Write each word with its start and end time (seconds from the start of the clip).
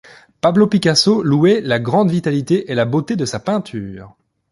Pablo 0.41 0.65
Picasso 0.65 1.21
louait 1.21 1.61
la 1.61 1.79
grande 1.79 2.09
vitalité 2.09 2.71
et 2.71 2.73
la 2.73 2.85
beauté 2.85 3.15
de 3.15 3.25
sa 3.25 3.39
peinture. 3.39 4.15